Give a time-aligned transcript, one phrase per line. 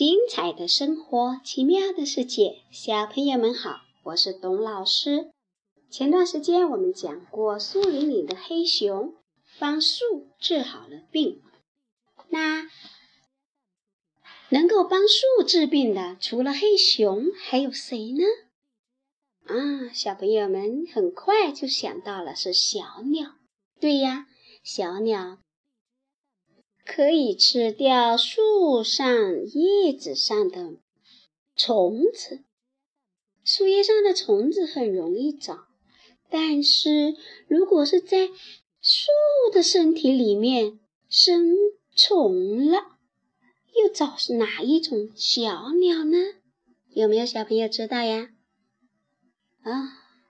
[0.00, 5.30] 精彩的生活，奇妙的世界，小朋友们好，我是董老师。
[5.90, 9.14] 前段时间我们讲过树林里的黑熊
[9.58, 11.42] 帮树治好了病。
[12.30, 12.70] 那
[14.48, 18.24] 能够帮树治病的，除了黑熊，还有谁呢？
[19.44, 23.34] 啊，小朋友们很快就想到了是小鸟。
[23.78, 24.28] 对呀，
[24.64, 25.36] 小鸟。
[26.92, 29.06] 可以吃掉树上
[29.46, 30.74] 叶子上的
[31.54, 32.42] 虫子，
[33.44, 35.68] 树叶上的虫子很容易找，
[36.28, 37.14] 但是
[37.46, 38.26] 如果是在
[38.80, 39.06] 树
[39.52, 41.54] 的身体里面生
[41.94, 42.98] 虫了，
[43.80, 46.16] 又找哪一种小鸟呢？
[46.92, 48.30] 有没有小朋友知道呀？
[49.62, 49.70] 啊，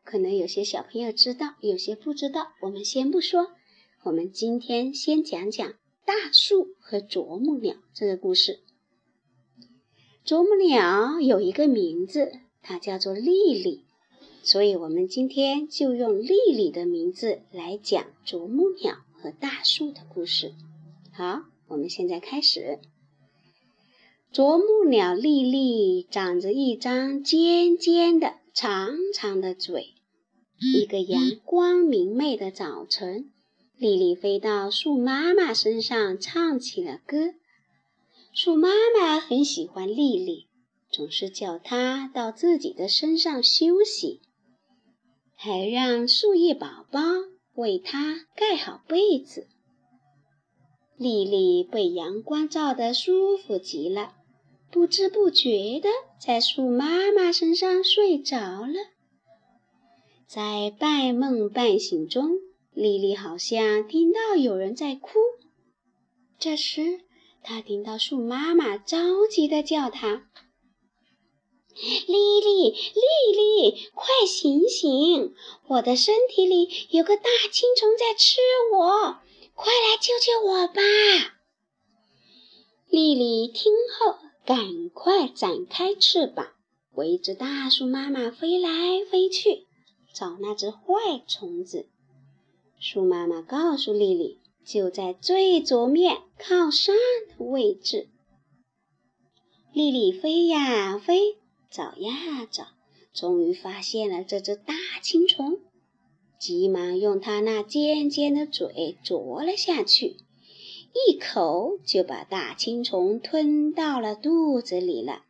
[0.05, 2.52] 可能有些小朋友知道，有些不知道。
[2.61, 3.52] 我们先不说，
[4.05, 5.80] 我们今天先讲讲。
[6.04, 8.60] 大树和啄木鸟这个故事。
[10.24, 13.84] 啄木鸟有一个名字，它叫做丽丽，
[14.42, 20.52] 所以我们今天就用丽丽的名字来讲啄木鸟和大树的故事。
[21.12, 22.78] 好，我们现在开始。
[24.32, 29.94] 啄木鸟丽丽长着一张尖尖的、长长的嘴。
[30.74, 33.30] 一个阳光明媚的早晨。
[33.81, 37.33] 莉莉飞到树妈妈身上，唱起了歌。
[38.31, 40.48] 树妈妈很喜欢莉莉，
[40.91, 44.20] 总是叫她到自己的身上休息，
[45.34, 47.01] 还让树叶宝宝
[47.55, 49.48] 为她盖好被子。
[50.98, 54.12] 莉莉被阳光照得舒服极了，
[54.70, 55.89] 不知不觉地
[56.20, 58.36] 在树妈妈身上睡着
[58.67, 58.75] 了。
[60.27, 62.33] 在半梦半醒中。
[62.72, 65.18] 莉莉好像听到有人在哭，
[66.39, 67.00] 这时
[67.42, 70.28] 她听到树妈妈着急地叫她
[71.74, 75.34] ：“莉莉，莉莉，快醒醒！
[75.67, 78.39] 我的身体里有个大青虫在吃
[78.72, 79.18] 我，
[79.55, 80.80] 快来救救我吧！”
[82.89, 86.52] 莉莉听后，赶快展开翅膀，
[86.92, 89.66] 围着大树妈妈飞来飞去，
[90.14, 90.78] 找那只坏
[91.28, 91.89] 虫子。
[92.83, 96.95] 树妈妈告诉丽丽，就在最左面靠上
[97.29, 98.08] 的位置。
[99.74, 101.36] 丽丽飞呀飞，
[101.70, 102.69] 找呀找，
[103.13, 105.58] 终于发现了这只大青虫，
[106.39, 110.17] 急忙用它那尖尖的嘴啄了下去，
[111.07, 115.24] 一口就把大青虫吞到了肚子里了。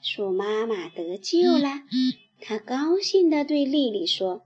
[0.00, 1.82] 树妈妈得救了，
[2.40, 4.42] 她高兴地对丽丽说。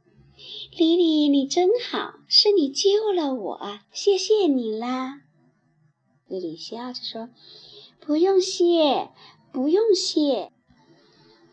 [0.77, 5.21] 莉莉，你真好，是你救了我，谢谢你啦！
[6.29, 7.31] 莉莉笑着说
[8.05, 9.11] ：“不用谢，
[9.53, 10.53] 不用谢，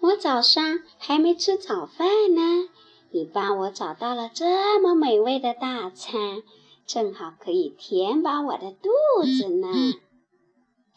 [0.01, 2.69] 我早上还没吃早饭呢，
[3.11, 6.43] 你帮我找到了这么美味的大餐，
[6.85, 8.89] 正好可以填饱我的肚
[9.23, 9.67] 子呢。”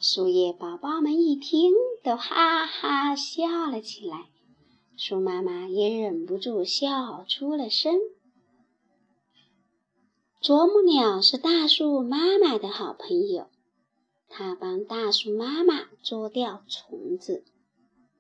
[0.01, 4.27] 树叶宝宝们一听，都哈哈笑了起来，
[4.97, 8.01] 树妈妈也忍不住笑出了声。
[10.41, 13.49] 啄木鸟是大树妈妈的好朋友，
[14.29, 17.45] 它帮大树妈妈捉掉虫子，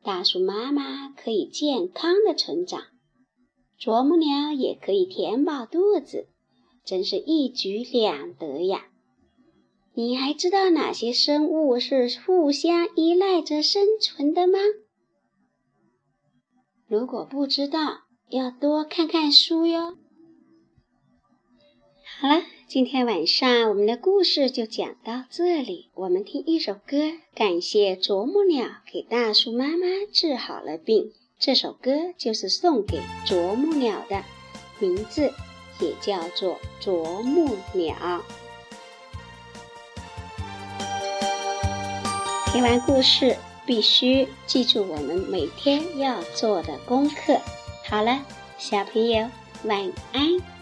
[0.02, 2.82] 大树妈妈可以健康的成长，
[3.78, 6.26] 啄木鸟也可以填饱肚子，
[6.84, 8.88] 真是一举两得呀！
[9.94, 14.58] 你还知道哪些生物是互相依赖着生存的吗？
[16.88, 19.96] 如果不知道，要多看看书哟。
[22.20, 25.90] 好了，今天晚上我们的故事就讲到这里。
[25.94, 31.12] 我们听一首歌，感谢啄木鸟给大树妈妈治好了病。
[31.40, 34.22] 这首歌就是送给啄木鸟的，
[34.78, 35.32] 名字
[35.80, 38.22] 也叫做啄木鸟。
[42.52, 43.36] 听完故事，
[43.66, 47.38] 必须记住我们每天要做的功课。
[47.84, 48.24] 好了，
[48.56, 49.28] 小朋友，
[49.64, 50.55] 晚安。